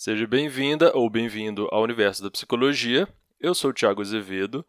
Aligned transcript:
Seja 0.00 0.26
bem-vinda 0.26 0.96
ou 0.96 1.10
bem-vindo 1.10 1.68
ao 1.70 1.82
universo 1.82 2.22
da 2.22 2.30
psicologia. 2.30 3.06
Eu 3.38 3.54
sou 3.54 3.68
o 3.68 3.72
Tiago 3.74 4.00
Azevedo 4.00 4.64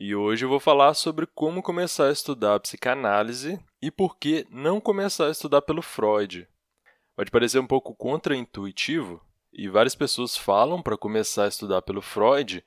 e 0.00 0.14
hoje 0.14 0.46
eu 0.46 0.48
vou 0.48 0.58
falar 0.58 0.94
sobre 0.94 1.26
como 1.26 1.62
começar 1.62 2.06
a 2.06 2.12
estudar 2.12 2.58
psicanálise 2.60 3.60
e 3.82 3.90
por 3.90 4.16
que 4.16 4.46
não 4.48 4.80
começar 4.80 5.26
a 5.26 5.30
estudar 5.30 5.60
pelo 5.60 5.82
Freud. 5.82 6.48
Pode 7.14 7.30
parecer 7.30 7.58
um 7.58 7.66
pouco 7.66 7.94
contraintuitivo 7.94 9.22
e 9.52 9.68
várias 9.68 9.94
pessoas 9.94 10.34
falam 10.34 10.80
para 10.80 10.96
começar 10.96 11.44
a 11.44 11.48
estudar 11.48 11.82
pelo 11.82 12.00
Freud 12.00 12.64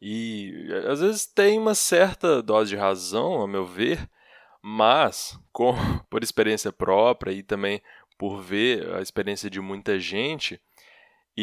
e 0.00 0.52
às 0.86 1.00
vezes 1.00 1.26
tem 1.26 1.58
uma 1.58 1.74
certa 1.74 2.40
dose 2.40 2.70
de 2.70 2.76
razão, 2.76 3.42
a 3.42 3.48
meu 3.48 3.66
ver, 3.66 4.08
mas 4.62 5.36
com, 5.52 5.74
por 6.08 6.22
experiência 6.22 6.70
própria 6.70 7.32
e 7.32 7.42
também 7.42 7.82
por 8.16 8.40
ver 8.40 8.94
a 8.94 9.02
experiência 9.02 9.50
de 9.50 9.60
muita 9.60 9.98
gente, 9.98 10.60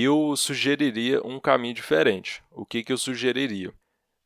eu 0.04 0.36
sugeriria 0.36 1.21
um 1.25 1.39
caminho 1.39 1.73
diferente. 1.73 2.43
O 2.51 2.65
que, 2.65 2.83
que 2.83 2.92
eu 2.92 2.97
sugeriria? 2.97 3.74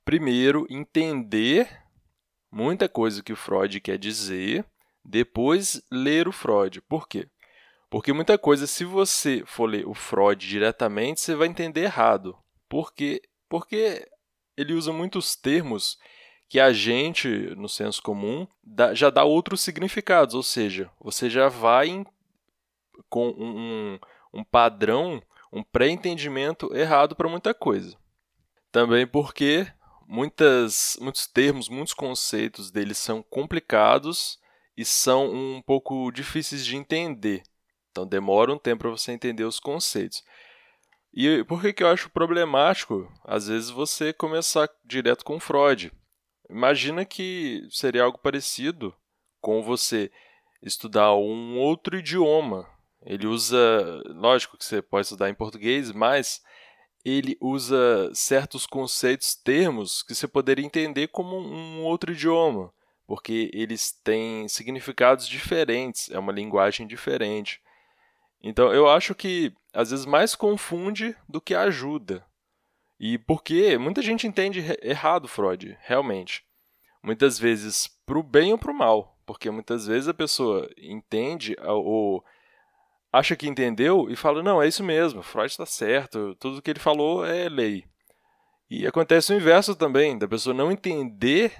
Primeiro, 0.04 0.66
entender 0.68 1.70
muita 2.52 2.90
coisa 2.90 3.22
que 3.22 3.32
o 3.32 3.36
Freud 3.36 3.80
quer 3.80 4.00
dizer, 4.00 4.66
depois 5.06 5.80
ler 5.92 6.28
o 6.28 6.32
Freud. 6.32 6.82
Por 6.82 7.08
quê? 7.08 7.28
Porque 7.88 8.12
muita 8.12 8.36
coisa, 8.36 8.66
se 8.66 8.84
você 8.84 9.44
for 9.46 9.70
ler 9.70 9.88
o 9.88 9.94
Freud 9.94 10.48
diretamente, 10.48 11.22
você 11.22 11.36
vai 11.36 11.48
entender 11.48 11.82
errado. 11.82 12.36
Por 12.68 12.92
quê? 12.92 13.22
Porque 13.48 14.08
ele 14.58 14.74
usa 14.74 14.92
muitos 14.92 15.36
termos 15.36 16.00
que 16.48 16.60
a 16.60 16.74
gente, 16.74 17.28
no 17.56 17.70
senso 17.70 18.02
comum, 18.02 18.48
já 18.94 19.12
dá 19.12 19.24
outros 19.24 19.62
significados, 19.62 20.34
ou 20.34 20.42
seja, 20.42 20.90
você 21.00 21.30
já 21.30 21.48
vai 21.48 22.04
com 23.08 23.30
um, 23.30 24.00
um 24.34 24.44
padrão 24.44 25.22
um 25.52 25.64
pré-entendimento 25.64 26.76
errado 26.76 27.16
para 27.16 27.30
muita 27.30 27.54
coisa. 27.54 27.98
Também 28.72 29.08
porque 29.08 29.68
muitas, 30.08 30.98
muitos 31.02 31.28
termos, 31.28 31.70
muitos 31.70 31.94
conceitos 31.94 32.72
deles 32.72 32.98
são 32.98 33.22
complicados 33.24 34.40
e 34.78 34.86
são 34.86 35.32
um 35.32 35.62
pouco 35.62 36.12
difíceis 36.12 36.66
de 36.66 36.76
entender. 36.76 37.44
Então 37.92 38.08
demora 38.08 38.54
um 38.54 38.58
tempo 38.58 38.84
para 38.84 38.92
você 38.92 39.12
entender 39.12 39.44
os 39.44 39.60
conceitos. 39.60 40.24
E 41.14 41.44
por 41.46 41.62
que, 41.62 41.74
que 41.74 41.84
eu 41.84 41.88
acho 41.88 42.10
problemático, 42.10 43.12
às 43.26 43.48
vezes, 43.48 43.70
você 43.70 44.14
começar 44.14 44.70
direto 44.86 45.26
com 45.26 45.40
Freud? 45.40 45.92
Imagina 46.50 47.04
que 47.04 47.68
seria 47.70 48.04
algo 48.04 48.20
parecido 48.20 48.96
com 49.42 49.64
você 49.64 50.12
estudar 50.62 51.14
um 51.16 51.58
outro 51.58 51.98
idioma, 51.98 52.68
ele 53.06 53.28
usa, 53.28 54.02
lógico 54.08 54.58
que 54.58 54.66
você 54.66 54.82
pode 54.82 55.06
estudar 55.06 55.30
em 55.30 55.34
português, 55.34 55.92
mas 55.92 56.42
ele 57.04 57.38
usa 57.40 58.12
certos 58.14 58.66
conceitos, 58.66 59.36
termos 59.36 60.04
que 60.04 60.14
você 60.14 60.28
poderia 60.28 60.66
entender 60.66 61.08
como 61.08 61.38
um 61.38 61.84
outro 61.84 62.12
idioma, 62.12 62.74
porque 63.08 63.50
eles 63.54 63.92
têm 63.92 64.48
significados 64.48 65.28
diferentes, 65.28 66.10
é 66.12 66.20
uma 66.20 66.34
linguagem 66.34 66.86
diferente. 66.86 67.62
Então 68.42 68.74
eu 68.74 68.90
acho 68.90 69.16
que 69.16 69.54
às 69.74 69.92
vezes 69.92 70.06
mais 70.06 70.36
confunde 70.36 71.16
do 71.28 71.42
que 71.42 71.56
ajuda. 71.56 72.26
E 73.00 73.18
porque 73.18 73.78
muita 73.78 74.02
gente 74.02 74.28
entende 74.28 74.62
errado 74.82 75.28
Freud, 75.28 75.78
realmente. 75.82 76.44
Muitas 77.02 77.40
vezes 77.40 77.88
para 78.06 78.20
o 78.20 78.24
bem 78.24 78.52
ou 78.52 78.58
para 78.58 78.72
o 78.72 78.78
mal, 78.78 79.18
porque 79.26 79.50
muitas 79.50 79.88
vezes 79.88 80.10
a 80.10 80.14
pessoa 80.14 80.70
entende 80.78 81.56
ou 81.62 82.24
acha 83.12 83.36
que 83.36 83.48
entendeu 83.48 84.10
e 84.10 84.16
fala: 84.16 84.44
não, 84.44 84.62
é 84.62 84.68
isso 84.68 84.84
mesmo, 84.84 85.22
Freud 85.22 85.50
está 85.50 85.66
certo, 85.66 86.36
tudo 86.36 86.62
que 86.62 86.70
ele 86.70 86.80
falou 86.80 87.26
é 87.26 87.50
lei. 87.50 87.86
E 88.70 88.86
acontece 88.86 89.34
o 89.34 89.36
inverso 89.36 89.76
também, 89.76 90.18
da 90.18 90.28
pessoa 90.28 90.54
não 90.54 90.72
entender 90.72 91.52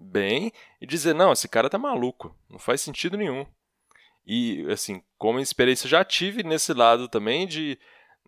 bem 0.00 0.52
e 0.80 0.86
dizer: 0.86 1.14
não, 1.14 1.32
esse 1.32 1.48
cara 1.48 1.70
tá 1.70 1.78
maluco, 1.78 2.34
não 2.50 2.58
faz 2.58 2.80
sentido 2.80 3.16
nenhum. 3.16 3.46
E, 4.26 4.66
assim, 4.72 5.00
como 5.16 5.38
experiência 5.38 5.88
já 5.88 6.04
tive 6.04 6.42
nesse 6.42 6.72
lado 6.72 7.08
também 7.08 7.46
de. 7.46 7.78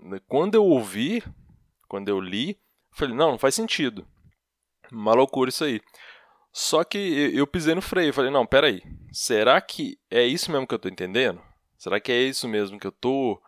Né, 0.01 0.21
quando 0.29 0.55
eu 0.55 0.65
ouvi, 0.65 1.25
quando 1.89 2.09
eu 2.09 2.21
li, 2.21 2.59
falei: 2.93 3.15
não, 3.15 3.33
não 3.33 3.39
faz 3.39 3.55
sentido. 3.55 4.07
Uma 4.93 5.15
loucura 5.15 5.51
isso 5.51 5.65
aí. 5.65 5.81
Só 6.53 6.85
que 6.85 6.99
eu 7.35 7.47
pisei 7.47 7.75
no 7.75 7.83
freio, 7.83 8.13
falei: 8.15 8.31
não, 8.31 8.47
peraí, 8.47 8.83
será 9.13 9.61
que 9.61 9.99
é 10.09 10.25
isso 10.25 10.51
mesmo 10.53 10.67
que 10.67 10.75
eu 10.75 10.77
estou 10.77 10.91
entendendo? 10.91 11.43
Será 11.79 12.01
que 12.01 12.11
é 12.11 12.21
isso 12.21 12.49
mesmo 12.49 12.79
que 12.79 12.87
eu 12.87 12.91
estou 12.91 13.41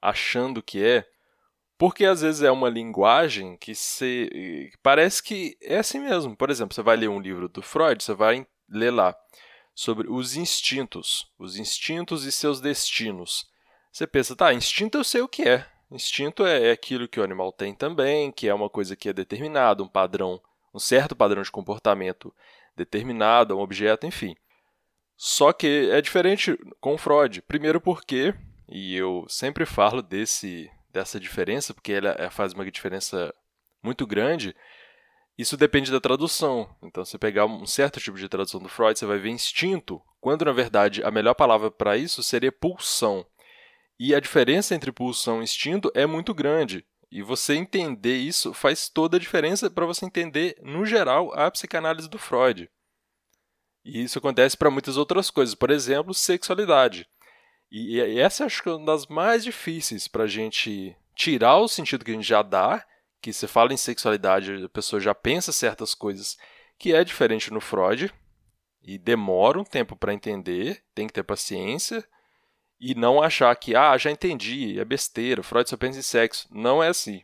achando 0.00 0.62
que 0.62 0.84
é? 0.84 1.08
Porque 1.78 2.04
às 2.04 2.20
vezes 2.20 2.42
é 2.42 2.50
uma 2.50 2.68
linguagem 2.68 3.56
que 3.56 3.74
se, 3.74 4.70
parece 4.82 5.22
que 5.22 5.56
é 5.62 5.78
assim 5.78 6.00
mesmo. 6.00 6.36
Por 6.36 6.50
exemplo, 6.50 6.74
você 6.74 6.82
vai 6.82 6.96
ler 6.96 7.08
um 7.08 7.20
livro 7.20 7.48
do 7.48 7.62
Freud, 7.62 8.02
você 8.02 8.12
vai 8.12 8.46
ler 8.68 8.90
lá 8.90 9.16
sobre 9.74 10.10
os 10.10 10.36
instintos, 10.36 11.32
os 11.38 11.56
instintos 11.56 12.24
e 12.24 12.32
seus 12.32 12.60
destinos. 12.60 13.48
Você 13.90 14.06
pensa, 14.06 14.36
tá, 14.36 14.52
instinto 14.52 14.98
eu 14.98 15.04
sei 15.04 15.22
o 15.22 15.28
que 15.28 15.48
é. 15.48 15.64
Instinto 15.90 16.44
é 16.44 16.70
aquilo 16.70 17.08
que 17.08 17.18
o 17.18 17.24
animal 17.24 17.50
tem 17.52 17.74
também, 17.74 18.30
que 18.30 18.48
é 18.48 18.52
uma 18.52 18.68
coisa 18.68 18.94
que 18.94 19.08
é 19.08 19.12
determinada, 19.12 19.82
um 19.82 19.88
padrão, 19.88 20.40
um 20.74 20.78
certo 20.78 21.16
padrão 21.16 21.42
de 21.42 21.50
comportamento 21.50 22.34
determinado, 22.76 23.56
um 23.56 23.60
objeto, 23.60 24.06
enfim. 24.06 24.36
Só 25.20 25.52
que 25.52 25.90
é 25.90 26.00
diferente 26.00 26.56
com 26.80 26.96
Freud. 26.96 27.42
Primeiro 27.42 27.80
porque, 27.80 28.32
e 28.68 28.94
eu 28.94 29.26
sempre 29.28 29.66
falo 29.66 30.00
desse, 30.00 30.70
dessa 30.92 31.18
diferença, 31.18 31.74
porque 31.74 31.92
ela 31.92 32.14
é, 32.16 32.30
faz 32.30 32.52
uma 32.52 32.64
diferença 32.70 33.34
muito 33.82 34.06
grande, 34.06 34.54
isso 35.36 35.56
depende 35.56 35.90
da 35.90 36.00
tradução. 36.00 36.72
Então, 36.80 37.04
se 37.04 37.18
pegar 37.18 37.46
um 37.46 37.66
certo 37.66 37.98
tipo 37.98 38.16
de 38.16 38.28
tradução 38.28 38.60
do 38.60 38.68
Freud, 38.68 38.96
você 38.96 39.06
vai 39.06 39.18
ver 39.18 39.30
instinto, 39.30 40.00
quando 40.20 40.44
na 40.44 40.52
verdade 40.52 41.02
a 41.02 41.10
melhor 41.10 41.34
palavra 41.34 41.68
para 41.68 41.96
isso 41.96 42.22
seria 42.22 42.52
pulsão. 42.52 43.26
E 43.98 44.14
a 44.14 44.20
diferença 44.20 44.72
entre 44.72 44.92
pulsão 44.92 45.40
e 45.40 45.44
instinto 45.44 45.90
é 45.96 46.06
muito 46.06 46.32
grande. 46.32 46.86
E 47.10 47.22
você 47.22 47.54
entender 47.54 48.18
isso 48.18 48.54
faz 48.54 48.88
toda 48.88 49.16
a 49.16 49.20
diferença 49.20 49.68
para 49.68 49.86
você 49.86 50.06
entender, 50.06 50.56
no 50.62 50.86
geral, 50.86 51.32
a 51.34 51.50
psicanálise 51.50 52.08
do 52.08 52.18
Freud. 52.18 52.70
E 53.88 54.02
isso 54.02 54.18
acontece 54.18 54.54
para 54.54 54.70
muitas 54.70 54.98
outras 54.98 55.30
coisas, 55.30 55.54
por 55.54 55.70
exemplo, 55.70 56.12
sexualidade. 56.12 57.08
E 57.70 57.98
essa 58.20 58.44
acho 58.44 58.62
que 58.62 58.68
é 58.68 58.72
uma 58.72 58.84
das 58.84 59.06
mais 59.06 59.42
difíceis 59.42 60.06
para 60.06 60.24
a 60.24 60.26
gente 60.26 60.94
tirar 61.16 61.56
o 61.56 61.68
sentido 61.68 62.04
que 62.04 62.10
a 62.10 62.14
gente 62.14 62.26
já 62.26 62.42
dá, 62.42 62.84
que 63.22 63.32
se 63.32 63.46
fala 63.46 63.72
em 63.72 63.78
sexualidade, 63.78 64.64
a 64.64 64.68
pessoa 64.68 65.00
já 65.00 65.14
pensa 65.14 65.52
certas 65.52 65.94
coisas 65.94 66.36
que 66.78 66.94
é 66.94 67.02
diferente 67.02 67.50
no 67.50 67.62
Freud, 67.62 68.12
e 68.82 68.98
demora 68.98 69.58
um 69.58 69.64
tempo 69.64 69.96
para 69.96 70.12
entender, 70.12 70.82
tem 70.94 71.06
que 71.06 71.12
ter 71.12 71.22
paciência, 71.22 72.06
e 72.78 72.94
não 72.94 73.22
achar 73.22 73.54
que, 73.56 73.74
ah, 73.74 73.96
já 73.96 74.10
entendi, 74.10 74.78
é 74.78 74.84
besteira, 74.84 75.42
Freud 75.42 75.68
só 75.68 75.78
pensa 75.78 75.98
em 75.98 76.02
sexo. 76.02 76.46
Não 76.50 76.82
é 76.82 76.88
assim. 76.88 77.22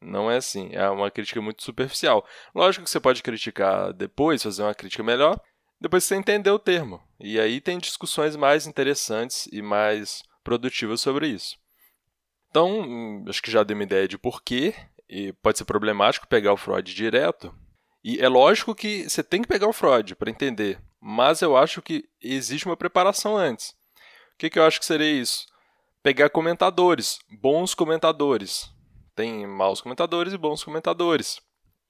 Não 0.00 0.30
é 0.30 0.38
assim. 0.38 0.70
É 0.72 0.88
uma 0.88 1.10
crítica 1.10 1.40
muito 1.40 1.62
superficial. 1.62 2.26
Lógico 2.54 2.84
que 2.84 2.90
você 2.90 2.98
pode 2.98 3.22
criticar 3.22 3.92
depois, 3.92 4.42
fazer 4.42 4.62
uma 4.62 4.74
crítica 4.74 5.02
melhor, 5.02 5.40
depois 5.80 6.04
você 6.04 6.16
entender 6.16 6.50
o 6.50 6.58
termo. 6.58 7.02
E 7.18 7.38
aí 7.38 7.60
tem 7.60 7.78
discussões 7.78 8.36
mais 8.36 8.66
interessantes 8.66 9.48
e 9.52 9.62
mais 9.62 10.22
produtivas 10.42 11.00
sobre 11.00 11.28
isso. 11.28 11.56
Então, 12.50 12.80
hum, 12.80 13.24
acho 13.28 13.42
que 13.42 13.50
já 13.50 13.62
dei 13.62 13.74
uma 13.74 13.82
ideia 13.82 14.08
de 14.08 14.16
porquê, 14.16 14.74
e 15.08 15.32
pode 15.34 15.58
ser 15.58 15.64
problemático 15.64 16.26
pegar 16.26 16.52
o 16.52 16.56
Freud 16.56 16.94
direto. 16.94 17.54
E 18.02 18.20
é 18.20 18.28
lógico 18.28 18.74
que 18.74 19.08
você 19.08 19.22
tem 19.22 19.42
que 19.42 19.48
pegar 19.48 19.68
o 19.68 19.72
Freud 19.72 20.14
para 20.14 20.30
entender, 20.30 20.80
mas 21.00 21.42
eu 21.42 21.56
acho 21.56 21.82
que 21.82 22.08
existe 22.20 22.66
uma 22.66 22.76
preparação 22.76 23.36
antes. 23.36 23.70
O 24.34 24.38
que, 24.38 24.50
que 24.50 24.58
eu 24.58 24.64
acho 24.64 24.78
que 24.78 24.86
seria 24.86 25.20
isso? 25.20 25.46
Pegar 26.02 26.30
comentadores, 26.30 27.18
bons 27.40 27.74
comentadores. 27.74 28.70
Tem 29.14 29.46
maus 29.46 29.80
comentadores 29.80 30.32
e 30.32 30.38
bons 30.38 30.62
comentadores. 30.62 31.40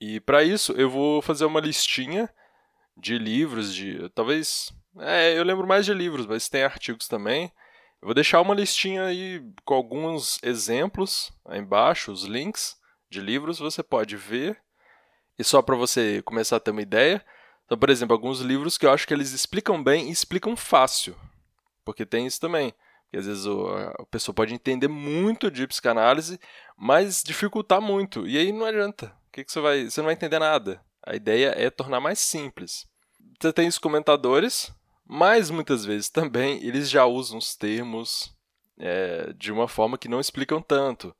E 0.01 0.21
para 0.21 0.43
isso 0.43 0.73
eu 0.73 0.89
vou 0.89 1.21
fazer 1.21 1.45
uma 1.45 1.61
listinha 1.61 2.31
de 2.97 3.19
livros, 3.19 3.75
de 3.75 4.09
talvez. 4.11 4.73
É, 4.99 5.39
eu 5.39 5.45
lembro 5.45 5.67
mais 5.67 5.85
de 5.85 5.93
livros, 5.93 6.27
mas 6.27 6.49
tem 6.49 6.63
artigos 6.63 7.07
também. 7.07 7.53
Eu 8.01 8.07
vou 8.07 8.15
deixar 8.15 8.41
uma 8.41 8.55
listinha 8.55 9.05
aí 9.05 9.43
com 9.65 9.75
alguns 9.75 10.39
exemplos 10.43 11.33
aí 11.45 11.59
embaixo, 11.59 12.13
os 12.13 12.25
links 12.25 12.77
de 13.11 13.21
livros, 13.21 13.59
você 13.59 13.83
pode 13.83 14.17
ver. 14.17 14.61
E 15.39 15.45
só 15.45 15.61
para 15.61 15.77
você 15.77 16.23
começar 16.23 16.57
a 16.57 16.61
ter 16.61 16.71
uma 16.71 16.83
ideia. 16.83 17.25
Então, 17.65 17.77
por 17.77 17.91
exemplo, 17.91 18.15
alguns 18.15 18.41
livros 18.41 18.79
que 18.79 18.87
eu 18.87 18.91
acho 18.91 19.07
que 19.07 19.13
eles 19.13 19.33
explicam 19.33 19.83
bem 19.83 20.09
e 20.09 20.13
explicam 20.13 20.57
fácil. 20.57 21.17
Porque 21.85 22.07
tem 22.07 22.27
isso 22.27 22.41
também. 22.41 22.73
Porque 23.05 23.19
às 23.19 23.27
vezes 23.27 23.47
o, 23.47 23.69
a 23.69 24.07
pessoa 24.07 24.35
pode 24.35 24.55
entender 24.55 24.89
muito 24.89 25.51
de 25.51 25.67
psicanálise, 25.67 26.41
mas 26.77 27.23
dificultar 27.23 27.81
muito. 27.81 28.27
E 28.27 28.39
aí 28.39 28.53
não 28.53 28.67
adianta. 28.67 29.07
O 29.29 29.33
que, 29.33 29.45
que 29.45 29.53
você 29.53 29.61
vai. 29.61 29.85
Você 29.85 30.01
não 30.01 30.07
vai 30.07 30.15
entender 30.15 30.39
nada. 30.39 30.81
A 31.07 31.15
ideia 31.15 31.55
é 31.57 31.71
tornar 31.71 32.01
mais 32.01 32.19
simples. 32.19 32.87
Você 33.41 33.53
tem 33.53 33.69
os 33.69 33.79
comentadores, 33.79 34.75
mas 35.07 35.51
muitas 35.51 35.85
vezes 35.85 36.11
também 36.11 36.63
eles 36.65 36.91
já 36.91 37.07
usam 37.07 37.39
os 37.39 37.55
termos 37.55 38.35
é, 38.79 39.33
de 39.35 39.53
uma 39.53 39.69
forma 39.69 39.97
que 39.97 40.09
não 40.09 40.21
explicam 40.21 40.61
tanto. 40.61 41.15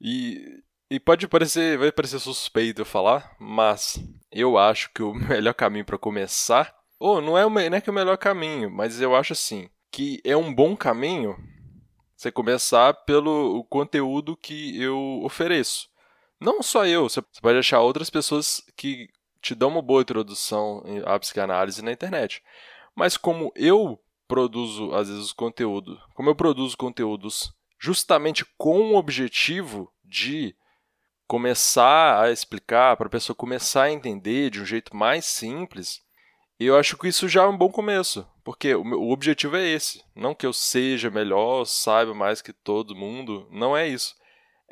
E, 0.00 0.62
e 0.90 1.00
pode 1.00 1.26
parecer, 1.26 1.78
vai 1.78 1.90
parecer 1.90 2.18
suspeito 2.18 2.82
eu 2.82 2.86
falar, 2.86 3.34
mas 3.40 3.98
eu 4.30 4.58
acho 4.58 4.90
que 4.92 5.02
o 5.02 5.14
melhor 5.16 5.54
caminho 5.54 5.84
para 5.84 5.98
começar, 5.98 6.74
ou 7.00 7.20
não 7.20 7.36
é, 7.36 7.46
o, 7.46 7.50
não 7.50 7.58
é 7.60 7.80
que 7.80 7.88
é 7.88 7.92
o 7.92 7.94
melhor 7.94 8.18
caminho, 8.18 8.70
mas 8.70 9.00
eu 9.00 9.16
acho 9.16 9.32
assim, 9.32 9.70
que 9.90 10.20
é 10.22 10.36
um 10.36 10.54
bom 10.54 10.76
caminho 10.76 11.36
você 12.16 12.32
começar 12.32 12.92
pelo 12.92 13.64
conteúdo 13.64 14.36
que 14.36 14.80
eu 14.80 15.22
ofereço. 15.22 15.88
Não 16.40 16.62
só 16.62 16.86
eu, 16.86 17.08
você 17.08 17.20
pode 17.42 17.58
achar 17.58 17.80
outras 17.80 18.10
pessoas 18.10 18.62
que 18.76 19.08
te 19.40 19.54
dão 19.54 19.68
uma 19.68 19.82
boa 19.82 20.02
introdução 20.02 20.82
à 21.04 21.18
psicanálise 21.18 21.82
na 21.82 21.92
internet. 21.92 22.42
Mas 22.94 23.16
como 23.16 23.52
eu 23.54 24.00
produzo, 24.26 24.92
às 24.94 25.08
vezes, 25.08 25.32
conteúdo, 25.32 26.00
como 26.14 26.30
eu 26.30 26.34
produzo 26.34 26.76
conteúdos 26.76 27.52
justamente 27.78 28.44
com 28.56 28.92
o 28.92 28.96
objetivo 28.96 29.92
de 30.04 30.54
começar 31.26 32.22
a 32.22 32.30
explicar, 32.30 32.96
para 32.96 33.06
a 33.06 33.10
pessoa 33.10 33.36
começar 33.36 33.84
a 33.84 33.92
entender 33.92 34.50
de 34.50 34.60
um 34.60 34.64
jeito 34.64 34.96
mais 34.96 35.24
simples, 35.24 36.02
eu 36.58 36.76
acho 36.76 36.96
que 36.96 37.06
isso 37.06 37.28
já 37.28 37.42
é 37.42 37.46
um 37.46 37.56
bom 37.56 37.70
começo, 37.70 38.26
porque 38.42 38.74
o, 38.74 38.82
meu, 38.82 39.00
o 39.00 39.12
objetivo 39.12 39.56
é 39.56 39.68
esse. 39.68 40.02
Não 40.14 40.34
que 40.34 40.44
eu 40.44 40.52
seja 40.52 41.10
melhor, 41.10 41.64
saiba 41.64 42.14
mais 42.14 42.42
que 42.42 42.52
todo 42.52 42.96
mundo, 42.96 43.46
não 43.50 43.76
é 43.76 43.86
isso. 43.86 44.16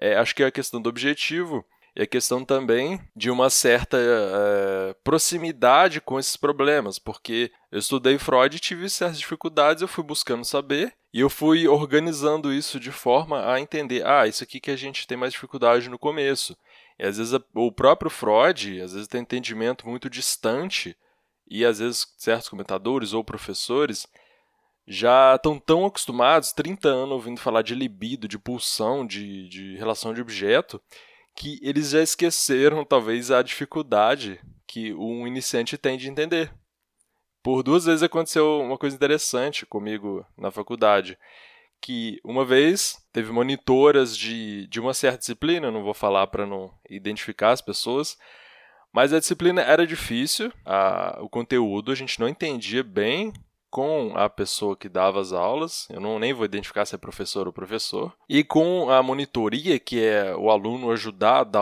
É, 0.00 0.16
acho 0.16 0.34
que 0.34 0.43
é 0.43 0.46
a 0.46 0.52
questão 0.52 0.81
do 0.81 0.88
objetivo 0.88 1.64
e 1.96 2.02
a 2.02 2.06
questão 2.06 2.44
também 2.44 3.00
de 3.16 3.31
uma 3.31 3.48
certa 3.48 3.96
é, 3.98 4.94
proximidade 5.02 6.00
com 6.00 6.19
esses 6.19 6.37
problemas, 6.37 6.98
porque 6.98 7.50
eu 7.72 7.78
estudei 7.78 8.19
Freud 8.19 8.54
e 8.54 8.60
tive 8.60 8.88
certas 8.90 9.19
dificuldades, 9.19 9.81
eu 9.81 9.88
fui 9.88 10.04
buscando 10.04 10.44
saber 10.44 10.93
e 11.12 11.20
eu 11.20 11.31
fui 11.31 11.66
organizando 11.66 12.52
isso 12.52 12.78
de 12.78 12.93
forma 12.93 13.50
a 13.50 13.58
entender, 13.58 14.06
ah, 14.06 14.26
isso 14.26 14.44
aqui 14.44 14.60
que 14.60 14.70
a 14.70 14.76
gente 14.76 15.06
tem 15.06 15.16
mais 15.16 15.32
dificuldade 15.32 15.88
no 15.88 15.98
começo. 15.98 16.54
E 16.98 17.06
às 17.06 17.16
vezes 17.16 17.32
o 17.54 17.72
próprio 17.72 18.10
Freud, 18.10 18.81
às 18.82 18.93
vezes 18.93 19.08
tem 19.08 19.22
entendimento 19.22 19.88
muito 19.88 20.10
distante 20.10 20.94
e 21.48 21.64
às 21.64 21.78
vezes 21.78 22.06
certos 22.19 22.50
comentadores 22.50 23.14
ou 23.14 23.25
professores 23.25 24.06
já 24.86 25.34
estão 25.34 25.58
tão 25.58 25.84
acostumados, 25.84 26.52
30 26.52 26.88
anos 26.88 27.12
ouvindo 27.12 27.40
falar 27.40 27.62
de 27.62 27.74
libido, 27.74 28.28
de 28.28 28.38
pulsão, 28.38 29.06
de, 29.06 29.48
de 29.48 29.76
relação 29.76 30.14
de 30.14 30.20
objeto, 30.20 30.80
que 31.34 31.58
eles 31.62 31.90
já 31.90 32.02
esqueceram 32.02 32.84
talvez 32.84 33.30
a 33.30 33.42
dificuldade 33.42 34.40
que 34.66 34.94
um 34.94 35.26
iniciante 35.26 35.76
tem 35.76 35.98
de 35.98 36.08
entender. 36.08 36.52
Por 37.42 37.62
duas 37.62 37.84
vezes 37.84 38.02
aconteceu 38.02 38.60
uma 38.60 38.78
coisa 38.78 38.96
interessante 38.96 39.66
comigo 39.66 40.24
na 40.36 40.50
faculdade, 40.50 41.18
que 41.80 42.20
uma 42.24 42.44
vez 42.44 42.96
teve 43.12 43.30
monitoras 43.30 44.16
de, 44.16 44.66
de 44.68 44.80
uma 44.80 44.94
certa 44.94 45.18
disciplina, 45.18 45.70
não 45.70 45.82
vou 45.82 45.94
falar 45.94 46.26
para 46.28 46.46
não 46.46 46.72
identificar 46.88 47.50
as 47.50 47.60
pessoas, 47.60 48.16
mas 48.92 49.12
a 49.12 49.18
disciplina 49.18 49.60
era 49.60 49.86
difícil, 49.86 50.52
a, 50.64 51.18
o 51.20 51.28
conteúdo 51.28 51.92
a 51.92 51.94
gente 51.94 52.18
não 52.18 52.28
entendia 52.28 52.82
bem 52.82 53.32
com 53.76 54.17
a 54.17 54.26
pessoa 54.31 54.75
que 54.75 54.88
dava 54.88 55.20
as 55.20 55.34
aulas, 55.34 55.87
eu 55.90 56.00
não 56.00 56.19
nem 56.19 56.32
vou 56.32 56.46
identificar 56.46 56.87
se 56.87 56.94
é 56.94 56.99
professor 56.99 57.46
ou 57.46 57.52
professor, 57.52 58.11
e 58.26 58.43
com 58.43 58.88
a 58.88 59.02
monitoria, 59.02 59.78
que 59.78 60.02
é 60.02 60.34
o 60.34 60.50
aluno 60.50 60.90
ajudar 60.93 61.40
a 61.40 61.44
dar, 61.44 61.61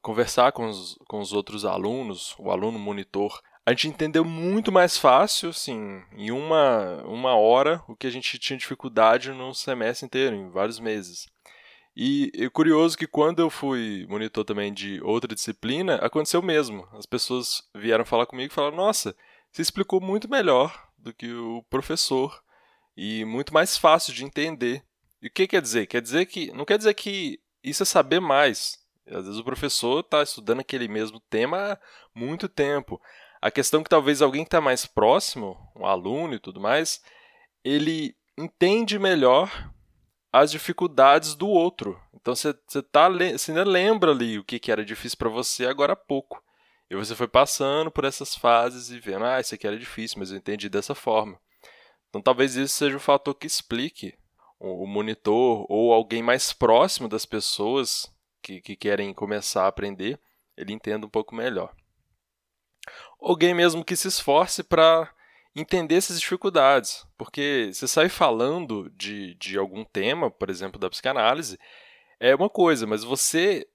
conversar 0.00 0.52
com 0.52 0.68
os, 0.68 0.96
com 1.08 1.18
os 1.18 1.32
outros 1.32 1.64
alunos, 1.64 2.36
o 2.38 2.52
aluno 2.52 2.78
monitor, 2.78 3.42
a 3.66 3.72
gente 3.72 3.88
entendeu 3.88 4.24
muito 4.24 4.70
mais 4.70 4.96
fácil, 4.96 5.48
assim, 5.48 6.00
em 6.16 6.30
uma, 6.30 7.02
uma 7.02 7.34
hora, 7.34 7.82
o 7.88 7.96
que 7.96 8.06
a 8.06 8.10
gente 8.10 8.38
tinha 8.38 8.56
dificuldade 8.56 9.32
no 9.32 9.52
semestre 9.52 10.06
inteiro, 10.06 10.36
em 10.36 10.50
vários 10.50 10.78
meses. 10.78 11.26
E 11.96 12.30
é 12.36 12.48
curioso 12.48 12.96
que 12.96 13.08
quando 13.08 13.40
eu 13.40 13.50
fui 13.50 14.06
monitor 14.08 14.44
também 14.44 14.72
de 14.72 15.02
outra 15.02 15.34
disciplina, 15.34 15.96
aconteceu 15.96 16.38
o 16.38 16.44
mesmo. 16.44 16.86
As 16.92 17.04
pessoas 17.04 17.64
vieram 17.74 18.04
falar 18.04 18.26
comigo 18.26 18.52
e 18.52 18.54
falaram: 18.54 18.76
Nossa, 18.76 19.16
você 19.50 19.62
explicou 19.62 20.00
muito 20.00 20.30
melhor 20.30 20.87
do 20.98 21.14
que 21.14 21.32
o 21.32 21.62
professor 21.70 22.42
e 22.96 23.24
muito 23.24 23.54
mais 23.54 23.76
fácil 23.76 24.12
de 24.12 24.24
entender. 24.24 24.84
E 25.22 25.28
o 25.28 25.30
que 25.30 25.46
quer 25.46 25.62
dizer? 25.62 25.86
Quer 25.86 26.02
dizer 26.02 26.26
que 26.26 26.52
não 26.52 26.64
quer 26.64 26.78
dizer 26.78 26.94
que 26.94 27.40
isso 27.62 27.82
é 27.82 27.86
saber 27.86 28.20
mais. 28.20 28.78
Às 29.06 29.24
vezes 29.24 29.38
o 29.38 29.44
professor 29.44 30.00
está 30.00 30.22
estudando 30.22 30.60
aquele 30.60 30.88
mesmo 30.88 31.20
tema 31.30 31.72
há 31.72 31.78
muito 32.14 32.48
tempo. 32.48 33.00
A 33.40 33.50
questão 33.50 33.80
é 33.80 33.84
que 33.84 33.90
talvez 33.90 34.20
alguém 34.20 34.42
que 34.42 34.48
está 34.48 34.60
mais 34.60 34.84
próximo, 34.84 35.56
um 35.76 35.86
aluno 35.86 36.34
e 36.34 36.40
tudo 36.40 36.60
mais, 36.60 37.00
ele 37.64 38.16
entende 38.36 38.98
melhor 38.98 39.72
as 40.32 40.50
dificuldades 40.50 41.34
do 41.34 41.48
outro. 41.48 41.98
Então 42.12 42.34
você, 42.34 42.52
tá, 42.92 43.06
ainda 43.06 43.64
lembra 43.64 44.10
ali 44.10 44.38
o 44.38 44.44
que, 44.44 44.58
que 44.58 44.70
era 44.70 44.84
difícil 44.84 45.16
para 45.16 45.28
você 45.28 45.66
agora 45.66 45.92
há 45.92 45.96
pouco. 45.96 46.42
E 46.90 46.96
você 46.96 47.14
foi 47.14 47.28
passando 47.28 47.90
por 47.90 48.04
essas 48.04 48.34
fases 48.34 48.90
e 48.90 48.98
vendo, 48.98 49.24
ah, 49.24 49.40
isso 49.40 49.54
aqui 49.54 49.66
era 49.66 49.78
difícil, 49.78 50.18
mas 50.18 50.30
eu 50.30 50.38
entendi 50.38 50.68
dessa 50.68 50.94
forma. 50.94 51.38
Então 52.08 52.22
talvez 52.22 52.56
isso 52.56 52.74
seja 52.74 52.96
o 52.96 53.00
fator 53.00 53.34
que 53.34 53.46
explique 53.46 54.14
o 54.58 54.86
monitor 54.86 55.66
ou 55.68 55.92
alguém 55.92 56.22
mais 56.22 56.52
próximo 56.52 57.08
das 57.08 57.24
pessoas 57.24 58.12
que, 58.42 58.60
que 58.60 58.74
querem 58.74 59.12
começar 59.12 59.64
a 59.64 59.68
aprender, 59.68 60.18
ele 60.56 60.72
entenda 60.72 61.06
um 61.06 61.10
pouco 61.10 61.34
melhor. 61.34 61.72
Alguém 63.20 63.54
mesmo 63.54 63.84
que 63.84 63.94
se 63.94 64.08
esforce 64.08 64.62
para 64.62 65.12
entender 65.54 65.96
essas 65.96 66.20
dificuldades, 66.20 67.06
porque 67.16 67.70
você 67.72 67.86
sai 67.86 68.08
falando 68.08 68.90
de, 68.90 69.34
de 69.34 69.58
algum 69.58 69.84
tema, 69.84 70.30
por 70.30 70.50
exemplo, 70.50 70.78
da 70.78 70.90
psicanálise, 70.90 71.58
é 72.20 72.34
uma 72.34 72.48
coisa, 72.48 72.86
mas 72.86 73.04
você 73.04 73.66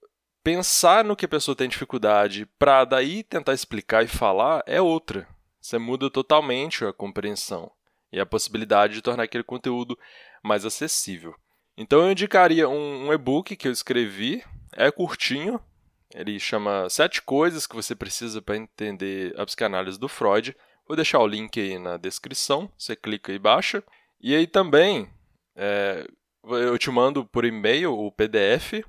pensar 0.44 1.06
no 1.06 1.16
que 1.16 1.26
a 1.26 1.30
pessoa 1.30 1.56
tem 1.56 1.70
dificuldade 1.70 2.46
para 2.60 2.84
daí 2.84 3.24
tentar 3.24 3.54
explicar 3.54 4.04
e 4.04 4.08
falar 4.08 4.62
é 4.66 4.82
outra. 4.82 5.28
Você 5.62 5.78
muda 5.78 6.10
totalmente 6.10 6.84
a 6.84 6.92
compreensão 6.92 7.72
e 8.12 8.20
a 8.20 8.26
possibilidade 8.26 8.96
de 8.96 9.02
tornar 9.02 9.24
aquele 9.24 9.44
conteúdo 9.44 9.98
mais 10.44 10.66
acessível. 10.66 11.34
Então 11.78 12.04
eu 12.04 12.12
indicaria 12.12 12.68
um, 12.68 13.08
um 13.08 13.14
e-book 13.14 13.56
que 13.56 13.68
eu 13.68 13.72
escrevi, 13.72 14.44
é 14.74 14.92
curtinho, 14.92 15.60
ele 16.14 16.40
chama 16.40 16.90
Sete 16.90 17.22
Coisas 17.22 17.66
que 17.66 17.76
você 17.76 17.96
precisa 17.96 18.42
para 18.42 18.58
entender 18.58 19.34
a 19.40 19.46
psicanálise 19.46 19.98
do 19.98 20.08
Freud. 20.08 20.56
Vou 20.88 20.96
deixar 20.96 21.20
o 21.20 21.28
link 21.28 21.60
aí 21.60 21.80
na 21.80 21.98
descrição, 21.98 22.70
você 22.78 22.96
clica 22.96 23.32
e 23.32 23.40
baixa. 23.40 23.82
E 24.22 24.36
aí 24.36 24.46
também 24.46 25.10
é, 25.56 26.06
eu 26.44 26.78
te 26.78 26.92
mando 26.92 27.26
por 27.26 27.46
e-mail 27.46 27.98
o 27.98 28.12
PDF 28.12 28.84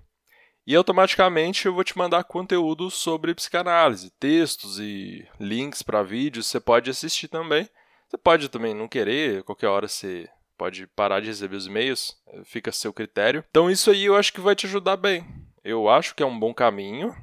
e 0.67 0.75
automaticamente 0.75 1.67
eu 1.67 1.75
vou 1.75 1.85
te 1.85 1.97
mandar 1.97 2.25
conteúdo 2.25 2.91
sobre 2.91 3.35
psicanálise, 3.35 4.11
textos 4.19 4.79
e 4.79 5.27
links 5.39 5.83
para 5.83 6.03
vídeos, 6.03 6.47
você 6.47 6.59
pode 6.59 6.91
assistir 6.91 7.29
também. 7.29 7.69
Você 8.09 8.17
pode 8.17 8.49
também 8.49 8.75
não 8.75 8.89
querer, 8.89 9.43
qualquer 9.43 9.69
hora 9.69 9.89
você 9.89 10.29
pode 10.57 10.87
parar 10.89 11.21
de 11.21 11.27
receber 11.27 11.57
os 11.57 11.67
e-mails, 11.67 12.17
eh, 12.29 12.43
fica 12.45 12.71
a 12.71 12.73
seu 12.73 12.93
critério. 12.93 13.45
Então 13.51 13.71
isso 13.71 13.91
aí 13.91 14.05
eu 14.05 14.17
acho 14.17 14.33
que 14.33 14.41
vai 14.41 14.55
te 14.55 14.67
ajudar 14.67 14.97
bem. 14.97 15.27
Eu 15.63 15.89
acho 15.89 16.15
que 16.15 16.23
é 16.23 16.27
um 16.27 16.39
bom 16.39 16.55
caminho 16.55 17.15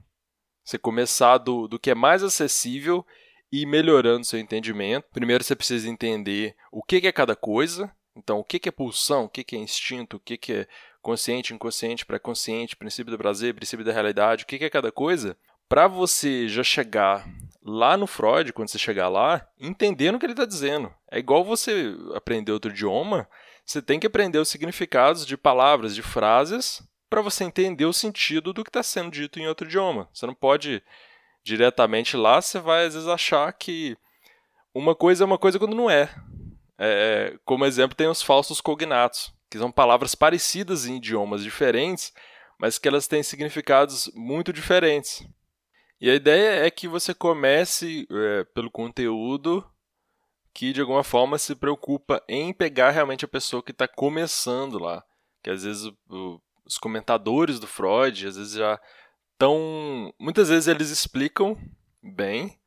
você 0.63 0.77
começar 0.77 1.37
do, 1.37 1.67
do 1.67 1.79
que 1.79 1.91
é 1.91 1.95
mais 1.95 2.23
acessível 2.23 3.05
e 3.51 3.61
ir 3.61 3.65
melhorando 3.65 4.25
seu 4.25 4.39
entendimento. 4.39 5.07
Primeiro 5.11 5.43
você 5.43 5.55
precisa 5.55 5.89
entender 5.89 6.55
o 6.71 6.83
que 6.83 7.07
é 7.07 7.11
cada 7.11 7.35
coisa, 7.35 7.91
então 8.15 8.39
o 8.39 8.43
que 8.43 8.67
é 8.67 8.71
pulsão, 8.71 9.25
o 9.25 9.29
que 9.29 9.55
é 9.55 9.59
instinto, 9.59 10.17
o 10.17 10.19
que 10.19 10.51
é 10.51 10.67
consciente, 11.01 11.53
inconsciente, 11.53 12.05
pré-consciente, 12.05 12.75
princípio 12.75 13.11
do 13.11 13.17
prazer, 13.17 13.53
princípio 13.53 13.85
da 13.85 13.91
realidade, 13.91 14.43
o 14.43 14.47
que 14.47 14.63
é 14.63 14.69
cada 14.69 14.91
coisa, 14.91 15.35
para 15.67 15.87
você 15.87 16.47
já 16.47 16.63
chegar 16.63 17.27
lá 17.63 17.95
no 17.95 18.07
Freud, 18.07 18.53
quando 18.53 18.69
você 18.69 18.79
chegar 18.79 19.09
lá, 19.09 19.47
entendendo 19.59 20.15
o 20.15 20.19
que 20.19 20.25
ele 20.25 20.33
está 20.33 20.45
dizendo. 20.45 20.93
É 21.09 21.19
igual 21.19 21.43
você 21.43 21.95
aprender 22.15 22.51
outro 22.51 22.71
idioma, 22.71 23.27
você 23.65 23.81
tem 23.81 23.99
que 23.99 24.07
aprender 24.07 24.39
os 24.39 24.49
significados 24.49 25.25
de 25.25 25.37
palavras, 25.37 25.95
de 25.95 26.01
frases, 26.01 26.83
para 27.09 27.21
você 27.21 27.43
entender 27.43 27.85
o 27.85 27.93
sentido 27.93 28.53
do 28.53 28.63
que 28.63 28.69
está 28.69 28.81
sendo 28.81 29.11
dito 29.11 29.39
em 29.39 29.47
outro 29.47 29.67
idioma. 29.67 30.09
Você 30.13 30.25
não 30.25 30.33
pode 30.33 30.81
diretamente 31.43 32.15
lá, 32.15 32.41
você 32.41 32.59
vai 32.59 32.85
às 32.85 32.93
vezes 32.93 33.07
achar 33.07 33.51
que 33.53 33.97
uma 34.73 34.95
coisa 34.95 35.23
é 35.23 35.25
uma 35.25 35.37
coisa 35.37 35.59
quando 35.59 35.75
não 35.75 35.89
é. 35.89 36.09
é 36.77 37.37
como 37.43 37.65
exemplo, 37.65 37.95
tem 37.95 38.07
os 38.07 38.21
falsos 38.21 38.61
cognatos 38.61 39.33
que 39.51 39.57
são 39.57 39.69
palavras 39.69 40.15
parecidas 40.15 40.85
em 40.85 40.95
idiomas 40.95 41.43
diferentes, 41.43 42.13
mas 42.57 42.79
que 42.79 42.87
elas 42.87 43.05
têm 43.05 43.21
significados 43.21 44.09
muito 44.15 44.53
diferentes. 44.53 45.27
E 45.99 46.09
a 46.09 46.15
ideia 46.15 46.65
é 46.65 46.71
que 46.71 46.87
você 46.87 47.13
comece 47.13 48.07
é, 48.09 48.45
pelo 48.55 48.71
conteúdo 48.71 49.63
que 50.53 50.71
de 50.71 50.81
alguma 50.81 51.03
forma 51.03 51.37
se 51.37 51.53
preocupa 51.53 52.23
em 52.27 52.53
pegar 52.53 52.91
realmente 52.91 53.25
a 53.25 53.27
pessoa 53.27 53.61
que 53.61 53.71
está 53.71 53.87
começando 53.87 54.79
lá. 54.79 55.03
Que 55.43 55.49
às 55.49 55.63
vezes 55.63 55.91
o, 56.09 56.41
os 56.65 56.77
comentadores 56.77 57.59
do 57.59 57.67
Freud, 57.67 58.25
às 58.25 58.37
vezes 58.37 58.53
já 58.53 58.79
estão. 59.33 60.13
Muitas 60.17 60.47
vezes 60.47 60.67
eles 60.67 60.89
explicam 60.89 61.57
bem, 62.01 62.57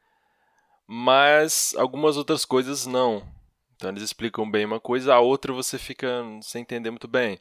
mas 0.86 1.74
algumas 1.78 2.16
outras 2.16 2.44
coisas 2.44 2.86
não. 2.86 3.33
Então 3.74 3.90
eles 3.90 4.02
explicam 4.02 4.48
bem 4.50 4.64
uma 4.64 4.80
coisa, 4.80 5.14
a 5.14 5.20
outra 5.20 5.52
você 5.52 5.78
fica 5.78 6.22
sem 6.42 6.62
entender 6.62 6.90
muito 6.90 7.08
bem. 7.08 7.40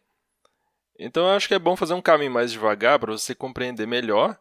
Então 0.98 1.26
eu 1.26 1.32
acho 1.32 1.48
que 1.48 1.54
é 1.54 1.60
bom 1.60 1.76
fazer 1.76 1.94
um 1.94 2.02
caminho 2.02 2.32
mais 2.32 2.52
devagar 2.52 3.00
para 3.00 3.12
você 3.12 3.34
compreender 3.34 3.88
melhor 3.88 4.38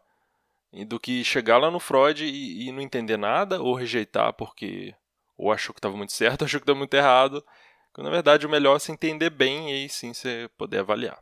do 0.87 0.99
que 0.99 1.23
chegar 1.23 1.57
lá 1.57 1.69
no 1.69 1.79
Freud 1.79 2.25
e, 2.25 2.67
e 2.67 2.71
não 2.71 2.81
entender 2.81 3.17
nada 3.17 3.61
ou 3.61 3.75
rejeitar 3.75 4.33
porque 4.33 4.93
ou 5.37 5.51
achou 5.51 5.73
que 5.73 5.79
estava 5.79 5.95
muito 5.95 6.13
certo 6.13 6.41
ou 6.43 6.45
achou 6.45 6.59
que 6.59 6.63
estava 6.63 6.77
muito 6.77 6.93
errado. 6.93 7.43
Quando, 7.91 8.05
na 8.05 8.11
verdade, 8.11 8.45
o 8.47 8.49
melhor 8.49 8.75
é 8.75 8.79
se 8.79 8.91
entender 8.91 9.29
bem 9.29 9.69
e 9.69 9.73
aí 9.73 9.89
sim 9.89 10.13
você 10.13 10.49
poder 10.57 10.79
avaliar. 10.79 11.19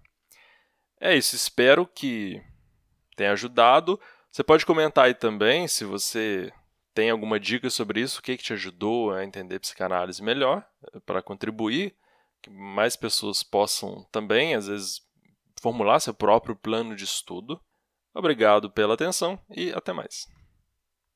É 1.00 1.16
isso, 1.16 1.36
espero 1.36 1.86
que 1.86 2.42
tenha 3.16 3.34
ajudado. 3.34 4.00
Você 4.32 4.44
pode 4.44 4.66
comentar 4.66 5.06
aí 5.06 5.14
também 5.14 5.68
se 5.68 5.84
você 5.84 6.54
tem 6.94 7.10
alguma 7.10 7.40
dica 7.40 7.70
sobre 7.70 8.02
isso, 8.02 8.20
o 8.20 8.24
que, 8.24 8.38
que 8.38 8.44
te 8.44 8.54
ajudou 8.54 9.14
a 9.14 9.24
entender 9.24 9.60
psicanálise 9.60 10.22
melhor, 10.22 10.66
para 11.06 11.22
contribuir, 11.22 11.96
que 12.42 12.50
mais 12.50 12.96
pessoas 12.96 13.44
possam 13.44 14.04
também, 14.12 14.56
às 14.56 14.68
vezes, 14.68 15.02
formular 15.62 16.00
seu 16.00 16.14
próprio 16.14 16.56
plano 16.56 16.96
de 16.96 17.04
estudo. 17.04 17.62
Obrigado 18.14 18.70
pela 18.70 18.96
atenção 18.96 19.40
e 19.50 19.72
até 19.72 19.94
mais. 19.94 20.28